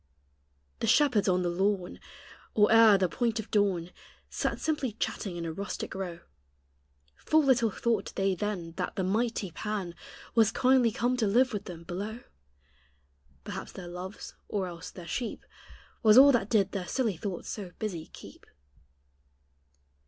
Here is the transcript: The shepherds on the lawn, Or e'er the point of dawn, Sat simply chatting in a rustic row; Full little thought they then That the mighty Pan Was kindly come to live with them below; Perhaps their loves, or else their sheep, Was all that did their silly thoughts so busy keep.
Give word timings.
The 0.79 0.87
shepherds 0.87 1.29
on 1.29 1.43
the 1.43 1.49
lawn, 1.49 1.99
Or 2.55 2.71
e'er 2.73 2.97
the 2.97 3.07
point 3.07 3.39
of 3.39 3.51
dawn, 3.51 3.91
Sat 4.31 4.59
simply 4.59 4.93
chatting 4.93 5.35
in 5.37 5.45
a 5.45 5.53
rustic 5.53 5.93
row; 5.93 6.21
Full 7.17 7.43
little 7.43 7.69
thought 7.69 8.11
they 8.15 8.33
then 8.33 8.71
That 8.77 8.95
the 8.95 9.03
mighty 9.03 9.51
Pan 9.51 9.93
Was 10.33 10.51
kindly 10.51 10.91
come 10.91 11.17
to 11.17 11.27
live 11.27 11.53
with 11.53 11.65
them 11.65 11.83
below; 11.83 12.21
Perhaps 13.43 13.73
their 13.73 13.87
loves, 13.87 14.33
or 14.49 14.65
else 14.65 14.89
their 14.89 15.05
sheep, 15.05 15.45
Was 16.01 16.17
all 16.17 16.31
that 16.31 16.49
did 16.49 16.71
their 16.71 16.87
silly 16.87 17.15
thoughts 17.15 17.49
so 17.49 17.69
busy 17.77 18.07
keep. 18.07 18.47